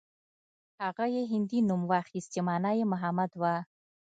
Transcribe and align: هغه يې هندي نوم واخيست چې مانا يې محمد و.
هغه 0.83 1.05
يې 1.15 1.23
هندي 1.31 1.59
نوم 1.69 1.81
واخيست 1.91 2.29
چې 2.33 2.39
مانا 2.47 2.71
يې 2.77 2.85
محمد 2.93 3.31
و. 3.41 3.43